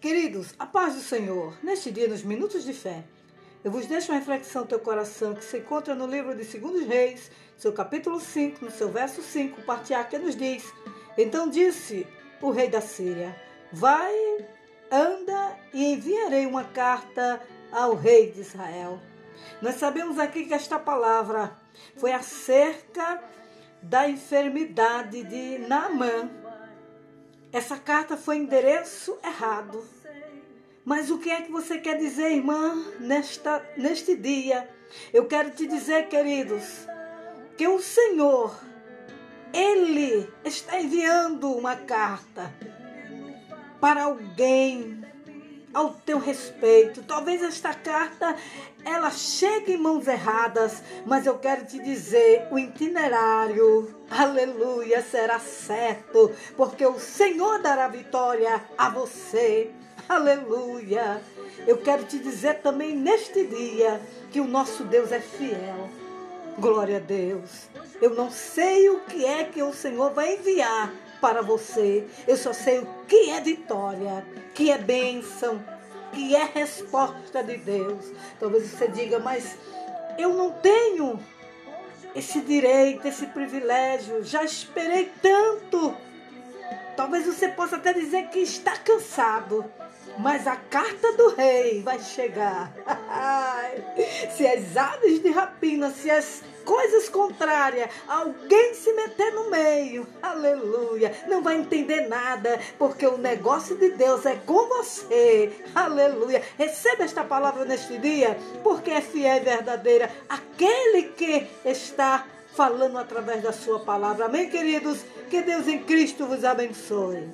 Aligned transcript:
Queridos, 0.00 0.54
a 0.60 0.64
paz 0.64 0.94
do 0.94 1.00
Senhor, 1.00 1.58
neste 1.60 1.90
dia, 1.90 2.06
nos 2.06 2.22
minutos 2.22 2.62
de 2.62 2.72
fé, 2.72 3.02
eu 3.64 3.70
vos 3.70 3.86
deixo 3.86 4.12
uma 4.12 4.18
reflexão 4.20 4.62
no 4.62 4.68
teu 4.68 4.78
coração 4.78 5.34
que 5.34 5.44
se 5.44 5.58
encontra 5.58 5.92
no 5.92 6.06
livro 6.06 6.36
de 6.36 6.44
2 6.44 6.86
Reis, 6.86 7.32
seu 7.56 7.72
capítulo 7.72 8.20
5, 8.20 8.64
no 8.64 8.70
seu 8.70 8.88
verso 8.90 9.20
5, 9.20 9.62
parte 9.62 9.92
A, 9.92 10.04
que 10.04 10.16
nos 10.16 10.36
diz: 10.36 10.72
Então 11.16 11.50
disse 11.50 12.06
o 12.40 12.50
rei 12.50 12.68
da 12.68 12.80
Síria: 12.80 13.34
Vai, 13.72 14.14
anda 14.88 15.58
e 15.74 15.94
enviarei 15.94 16.46
uma 16.46 16.62
carta 16.62 17.42
ao 17.72 17.96
rei 17.96 18.30
de 18.30 18.42
Israel. 18.42 19.00
Nós 19.60 19.74
sabemos 19.74 20.16
aqui 20.16 20.44
que 20.44 20.54
esta 20.54 20.78
palavra 20.78 21.58
foi 21.96 22.12
acerca 22.12 23.20
da 23.82 24.08
enfermidade 24.08 25.24
de 25.24 25.58
Naamã 25.66 26.30
essa 27.52 27.76
carta 27.76 28.16
foi 28.16 28.36
endereço 28.36 29.18
errado. 29.24 29.84
Mas 30.84 31.10
o 31.10 31.18
que 31.18 31.30
é 31.30 31.42
que 31.42 31.52
você 31.52 31.78
quer 31.78 31.98
dizer, 31.98 32.32
irmã, 32.32 32.82
nesta, 33.00 33.62
neste 33.76 34.16
dia? 34.16 34.68
Eu 35.12 35.26
quero 35.26 35.50
te 35.50 35.66
dizer, 35.66 36.08
queridos, 36.08 36.86
que 37.56 37.68
o 37.68 37.78
Senhor, 37.78 38.58
Ele 39.52 40.30
está 40.44 40.80
enviando 40.80 41.50
uma 41.52 41.76
carta 41.76 42.52
para 43.80 44.04
alguém 44.04 45.04
ao 45.78 45.90
teu 46.04 46.18
respeito. 46.18 47.04
Talvez 47.04 47.40
esta 47.40 47.72
carta 47.72 48.34
ela 48.84 49.12
chegue 49.12 49.74
em 49.74 49.76
mãos 49.76 50.08
erradas, 50.08 50.82
mas 51.06 51.24
eu 51.24 51.38
quero 51.38 51.64
te 51.66 51.78
dizer, 51.78 52.48
o 52.50 52.58
itinerário, 52.58 53.94
aleluia, 54.10 55.00
será 55.02 55.38
certo, 55.38 56.32
porque 56.56 56.84
o 56.84 56.98
Senhor 56.98 57.62
dará 57.62 57.86
vitória 57.86 58.60
a 58.76 58.90
você. 58.90 59.70
Aleluia. 60.08 61.22
Eu 61.64 61.76
quero 61.76 62.04
te 62.04 62.18
dizer 62.18 62.60
também 62.60 62.96
neste 62.96 63.44
dia 63.46 64.00
que 64.32 64.40
o 64.40 64.48
nosso 64.48 64.82
Deus 64.82 65.12
é 65.12 65.20
fiel. 65.20 65.88
Glória 66.58 66.96
a 66.96 67.00
Deus. 67.00 67.68
Eu 68.02 68.16
não 68.16 68.32
sei 68.32 68.90
o 68.90 69.00
que 69.00 69.24
é 69.24 69.44
que 69.44 69.62
o 69.62 69.72
Senhor 69.72 70.12
vai 70.12 70.34
enviar 70.34 70.92
para 71.20 71.42
você. 71.42 72.06
Eu 72.26 72.36
só 72.36 72.52
sei 72.52 72.78
o 72.78 72.88
que 73.06 73.30
é 73.30 73.40
vitória, 73.40 74.24
que 74.54 74.70
é 74.70 74.78
bênção, 74.78 75.62
que 76.12 76.34
é 76.34 76.44
resposta 76.44 77.42
de 77.42 77.56
Deus. 77.58 78.12
Talvez 78.38 78.70
você 78.70 78.88
diga, 78.88 79.18
mas 79.18 79.56
eu 80.18 80.34
não 80.34 80.50
tenho 80.52 81.18
esse 82.14 82.40
direito, 82.40 83.06
esse 83.06 83.26
privilégio, 83.26 84.24
já 84.24 84.42
esperei 84.42 85.12
tanto. 85.22 85.94
Talvez 86.96 87.26
você 87.26 87.48
possa 87.48 87.76
até 87.76 87.92
dizer 87.92 88.28
que 88.28 88.40
está 88.40 88.76
cansado, 88.76 89.64
mas 90.18 90.46
a 90.48 90.56
carta 90.56 91.12
do 91.12 91.34
rei 91.34 91.82
vai 91.82 92.00
chegar. 92.00 92.72
se 94.36 94.46
as 94.46 94.76
aves 94.76 95.22
de 95.22 95.30
rapina, 95.30 95.90
se 95.92 96.10
as 96.10 96.42
coisas 96.64 97.08
contrárias, 97.08 97.88
alguém 98.08 98.74
se 98.74 98.92
meter 98.92 99.17
meio, 99.58 100.06
aleluia, 100.22 101.12
não 101.26 101.42
vai 101.42 101.56
entender 101.56 102.02
nada, 102.08 102.60
porque 102.78 103.04
o 103.06 103.18
negócio 103.18 103.76
de 103.76 103.90
Deus 103.90 104.24
é 104.24 104.36
com 104.36 104.68
você, 104.68 105.52
aleluia. 105.74 106.42
Receba 106.56 107.02
esta 107.02 107.24
palavra 107.24 107.64
neste 107.64 107.98
dia, 107.98 108.38
porque 108.62 108.90
é 108.90 109.00
fiel 109.00 109.36
e 109.36 109.40
verdadeira 109.40 110.10
aquele 110.28 111.08
que 111.16 111.46
está 111.64 112.24
falando 112.54 112.98
através 112.98 113.42
da 113.42 113.52
sua 113.52 113.80
palavra. 113.80 114.26
Amém, 114.26 114.48
queridos? 114.48 115.04
Que 115.28 115.42
Deus 115.42 115.66
em 115.66 115.80
Cristo 115.80 116.26
vos 116.26 116.44
abençoe. 116.44 117.26